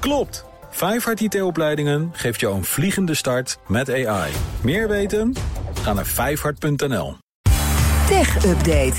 [0.00, 0.44] Klopt!
[0.70, 4.32] Vijfhart IT-opleidingen geeft jou een vliegende start met AI.
[4.62, 5.34] Meer weten?
[5.82, 7.16] Ga naar vijfhart.nl.
[8.08, 8.96] Tech Update.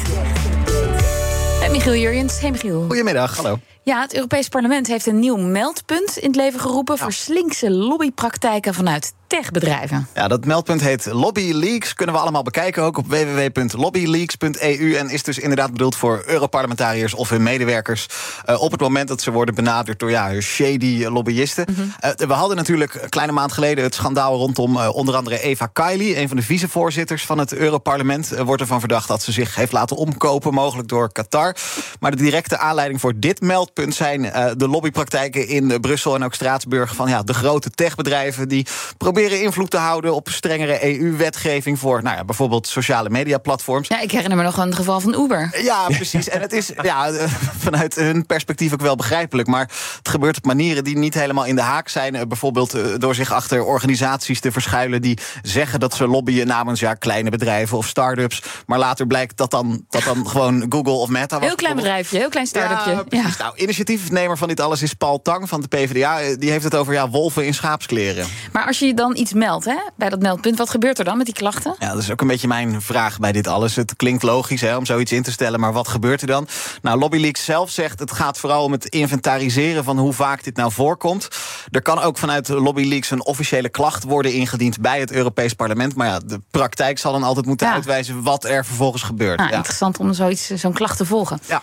[1.63, 2.39] En Michiel Jurjens.
[2.39, 2.85] Hey Michiel.
[2.87, 3.59] Goedemiddag, hallo.
[3.83, 6.97] Ja, het Europees Parlement heeft een nieuw meldpunt in het leven geroepen...
[6.97, 10.07] voor slinkse lobbypraktijken vanuit techbedrijven.
[10.15, 11.93] Ja, dat meldpunt heet Lobby Leaks.
[11.93, 14.93] Kunnen we allemaal bekijken ook op www.lobbyleaks.eu.
[14.95, 18.05] En is dus inderdaad bedoeld voor Europarlementariërs of hun medewerkers.
[18.49, 21.65] Uh, op het moment dat ze worden benaderd door ja, shady lobbyisten.
[21.69, 21.93] Mm -hmm.
[22.03, 25.65] uh, we hadden natuurlijk een kleine maand geleden het schandaal rondom uh, onder andere Eva
[25.65, 26.17] Kaili.
[26.17, 28.29] Een van de vicevoorzitters van het Europarlement.
[28.37, 31.55] wordt ervan verdacht dat ze zich heeft laten omkopen, mogelijk door Qatar.
[31.99, 34.21] Maar de directe aanleiding voor dit meldpunt zijn
[34.57, 36.95] de lobbypraktijken in Brussel en ook Straatsburg.
[36.95, 38.67] van ja, de grote techbedrijven die
[38.97, 43.87] proberen proberen invloed te houden op strengere EU-wetgeving voor nou ja, bijvoorbeeld sociale mediaplatforms.
[43.87, 45.61] Ja, ik herinner me nog een geval van Uber.
[45.63, 46.29] Ja, precies.
[46.29, 47.11] En het is ja,
[47.57, 49.47] vanuit hun perspectief ook wel begrijpelijk.
[49.47, 52.27] Maar het gebeurt op manieren die niet helemaal in de haak zijn.
[52.27, 57.29] Bijvoorbeeld door zich achter organisaties te verschuilen die zeggen dat ze lobbyen namens ja, kleine
[57.29, 58.43] bedrijven of start-ups.
[58.65, 61.47] Maar later blijkt dat dan, dat dan gewoon Google of Meta was.
[61.47, 62.91] Heel klein bedrijfje, heel klein start-upje.
[62.91, 63.37] Ja, precies.
[63.37, 66.35] Nou, initiatiefnemer van dit alles is Paul Tang van de PvdA.
[66.35, 68.27] Die heeft het over ja, wolven in schaapskleren.
[68.51, 71.25] Maar als je dan iets meldt hè, bij dat meldpunt, wat gebeurt er dan met
[71.25, 71.75] die klachten?
[71.79, 73.75] Ja, dat is ook een beetje mijn vraag bij dit alles.
[73.75, 76.47] Het klinkt logisch hè, om zoiets in te stellen, maar wat gebeurt er dan?
[76.81, 80.71] Nou, LobbyLeaks zelf zegt het gaat vooral om het inventariseren van hoe vaak dit nou
[80.71, 81.27] voorkomt.
[81.71, 85.95] Er kan ook vanuit LobbyLeaks een officiële klacht worden ingediend bij het Europees Parlement.
[85.95, 87.73] Maar ja, de praktijk zal dan altijd moeten ja.
[87.73, 89.37] uitwijzen wat er vervolgens gebeurt.
[89.37, 89.55] Nou, ja.
[89.55, 91.39] Interessant om zoiets, zo'n klacht te volgen.
[91.47, 91.61] Ja.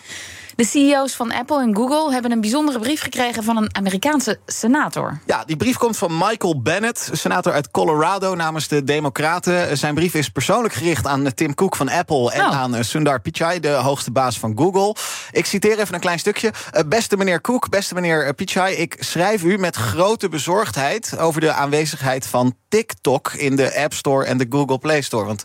[0.58, 5.18] De CEO's van Apple en Google hebben een bijzondere brief gekregen van een Amerikaanse senator.
[5.26, 9.76] Ja, die brief komt van Michael Bennett, senator uit Colorado namens de Democraten.
[9.76, 12.56] Zijn brief is persoonlijk gericht aan Tim Cook van Apple en Oh.
[12.60, 14.94] aan Sundar Pichai, de hoogste baas van Google.
[15.30, 16.52] Ik citeer even een klein stukje.
[16.70, 21.52] Eh, Beste meneer Cook, beste meneer Pichai, ik schrijf u met grote bezorgdheid over de
[21.52, 25.24] aanwezigheid van TikTok in de App Store en de Google Play Store.
[25.24, 25.42] Want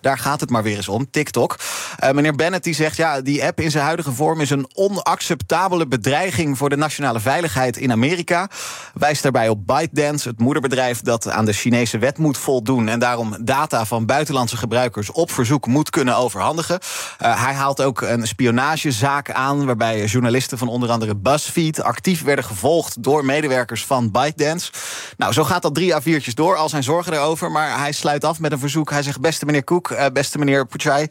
[0.00, 1.56] daar gaat het maar weer eens om, TikTok.
[1.96, 5.86] Eh, meneer Bennett die zegt, ja, die app in zijn huidige vorm is een onacceptabele
[5.86, 8.48] bedreiging voor de nationale veiligheid in Amerika.
[8.94, 13.36] Wijst daarbij op ByteDance, het moederbedrijf dat aan de Chinese wet moet voldoen en daarom
[13.40, 16.78] data van buitenlandse gebruikers op verzoek moet kunnen overhandigen.
[17.22, 22.44] Uh, hij haalt ook een spionagezaak aan waarbij journalisten van onder andere BuzzFeed actief werden
[22.44, 24.72] gevolgd door medewerkers van ByteDance.
[25.16, 28.40] Nou, zo gaat dat drie A4'tjes door, al zijn zorgen erover, maar hij sluit af
[28.40, 28.90] met een verzoek.
[28.90, 31.06] Hij zegt, beste meneer Cook, uh, beste meneer Puchai,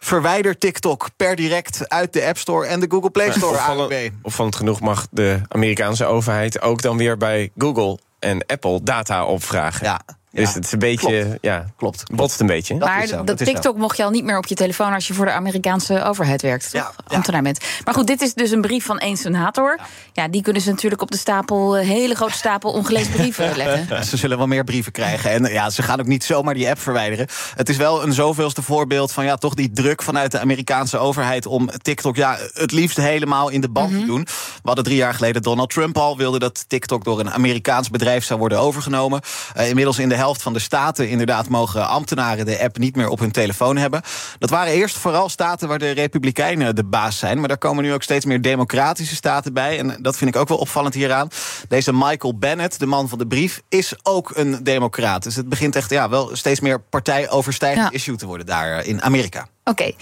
[0.00, 3.56] verwijder TikTok per direct uit de App Store en de Google Play Store.
[3.56, 9.24] Opvallend, opvallend genoeg mag de Amerikaanse overheid ook dan weer bij Google en Apple data
[9.24, 9.86] opvragen.
[9.86, 10.00] Ja.
[10.32, 11.38] Dus Ja, het is een beetje, klopt.
[11.40, 12.02] ja, Klopt.
[12.12, 12.78] botst een beetje.
[12.78, 13.38] Dat maar zo, dat dat.
[13.38, 16.42] TikTok mocht je al niet meer op je telefoon als je voor de Amerikaanse overheid
[16.42, 16.62] werkt.
[16.70, 16.72] Toch?
[16.80, 17.16] Ja, ja.
[17.16, 17.58] Ambtenaar bent.
[17.84, 19.78] Maar goed, dit is dus een brief van één senator.
[20.12, 20.28] Ja.
[20.28, 24.04] die kunnen ze natuurlijk op de stapel, een hele grote stapel ongelezen brieven leggen.
[24.04, 25.30] Ze zullen wel meer brieven krijgen.
[25.30, 27.26] En ja, ze gaan ook niet zomaar die app verwijderen.
[27.56, 31.46] Het is wel een zoveelste voorbeeld van ja, toch die druk vanuit de Amerikaanse overheid
[31.46, 34.22] om TikTok ja, het liefst helemaal in de band te doen.
[34.24, 38.24] We hadden drie jaar geleden Donald Trump al wilde dat TikTok door een Amerikaans bedrijf
[38.24, 39.20] zou worden overgenomen.
[39.54, 43.08] Eh, inmiddels in de helft van de staten inderdaad mogen ambtenaren de app niet meer
[43.08, 44.02] op hun telefoon hebben.
[44.38, 47.38] Dat waren eerst vooral staten waar de Republikeinen de baas zijn.
[47.38, 49.78] Maar daar komen nu ook steeds meer democratische staten bij.
[49.78, 51.28] En dat vind ik ook wel opvallend hieraan.
[51.68, 55.22] Deze Michael Bennett, de man van de brief, is ook een democraat.
[55.22, 57.90] Dus het begint echt ja, wel steeds meer partijoverstijgend Ja.
[57.96, 59.46] issue te worden daar eh, in Amerika.
[59.64, 59.92] Oké,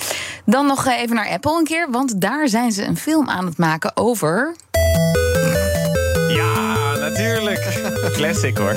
[0.45, 1.89] dan nog eh, even naar Apple een keer.
[1.91, 4.55] Want daar zijn ze een film aan het maken over
[6.29, 7.87] Ja, natuurlijk.
[8.12, 8.75] Classic hoor.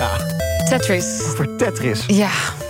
[0.72, 1.06] Tetris.
[1.36, 2.04] Voor Tetris.
[2.08, 2.30] Ja,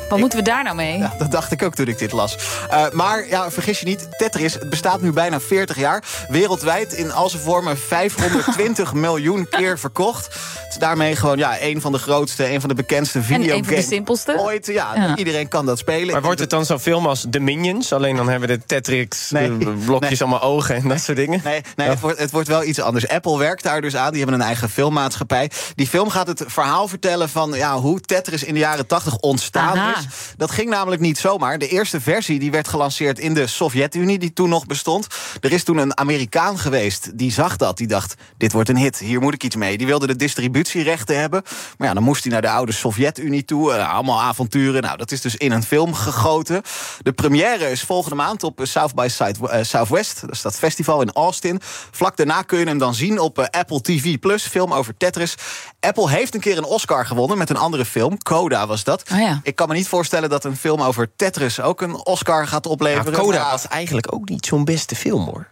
[0.09, 0.97] wat moeten we daar nou mee?
[0.97, 2.37] Ja, dat dacht ik ook toen ik dit las.
[2.71, 6.03] Uh, maar ja, vergis je niet, Tetris het bestaat nu bijna 40 jaar.
[6.29, 10.35] Wereldwijd in al zijn vormen 520 miljoen keer verkocht.
[10.79, 13.49] Daarmee gewoon ja, een van de grootste, een van de bekendste En een van de
[13.51, 14.35] videogames simpelste.
[14.39, 14.65] ooit.
[14.65, 15.15] Ja, Ja.
[15.17, 16.11] iedereen kan dat spelen.
[16.13, 17.93] Maar wordt het dan zo'n film als The Minions?
[17.93, 19.49] Alleen dan hebben we de Tetris, Nee.
[19.85, 20.19] blokjes Nee.
[20.29, 21.41] allemaal ogen en dat soort dingen?
[21.43, 23.07] Nee, nee het, wordt, het wordt wel iets anders.
[23.07, 24.09] Apple werkt daar dus aan.
[24.11, 25.51] Die hebben een eigen filmmaatschappij.
[25.75, 29.77] Die film gaat het verhaal vertellen van ja, hoe Tetris in de jaren 80 ontstaan
[29.77, 29.97] Aha.
[29.97, 30.05] is.
[30.37, 31.57] Dat ging namelijk niet zomaar.
[31.57, 35.07] De eerste versie die werd gelanceerd in de Sovjet-Unie, die toen nog bestond.
[35.39, 37.77] Er is toen een Amerikaan geweest die zag dat.
[37.77, 39.77] Die dacht: dit wordt een hit, hier moet ik iets mee.
[39.77, 40.15] Die wilde de
[40.63, 41.41] distributierechten hebben.
[41.77, 43.73] Maar ja, dan moest hij naar de oude Sovjet-Unie toe.
[43.73, 44.81] Eh, allemaal avonturen.
[44.81, 46.61] Nou, dat is dus in een film gegoten.
[47.01, 50.21] De première is volgende maand op eh, South by Side- eh, Southwest.
[50.21, 51.59] Dat is dat festival in Austin.
[51.91, 54.43] Vlak daarna kun je hem dan zien op Apple TV Plus.
[54.47, 55.35] Film over Tetris.
[55.79, 58.17] Apple heeft een keer een Oscar gewonnen met een andere film.
[58.17, 59.03] Coda was dat.
[59.11, 59.39] Oh ja.
[59.43, 62.71] Ik kan me niet voorstellen dat een film over Tetris ook een Oscar gaat Ja,
[62.71, 63.13] opleveren.
[63.19, 65.47] Coda Maar- was eigenlijk ook niet zo'n beste film hoor.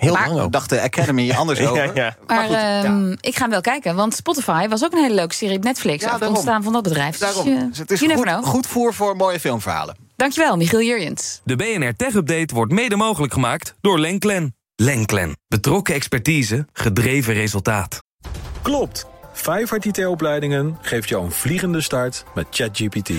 [0.00, 0.52] Heel Maar- lang ook.
[0.52, 1.84] Dacht de Academy anders over.
[1.84, 2.16] Ja, ja.
[2.26, 2.84] Maar, goed, ja.
[2.84, 5.62] ehm, ik ga hem wel kijken, want Spotify was ook een hele leuke serie op
[5.64, 6.02] Netflix.
[6.04, 6.28] Ja, daarom.
[6.28, 7.18] ontstaan van dat bedrijf.
[7.18, 7.44] Daarom.
[7.44, 9.96] Dus, eh, Dus het is goed, goed voer voor mooie filmverhalen.
[10.16, 11.40] Dankjewel, Michiel Jurjens.
[11.44, 14.54] De BNR Tech Update wordt mede mogelijk gemaakt door Lenklen.
[14.76, 15.36] Lenklen.
[15.48, 17.98] Betrokken expertise, gedreven resultaat.
[18.62, 19.06] Klopt.
[19.32, 23.10] Vijfhart IT-opleidingen geeft jou een vliegende start met ChatGPT.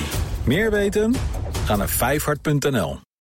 [0.44, 1.16] Meer weten?
[1.66, 3.00] Ga naar vijfhart.nl.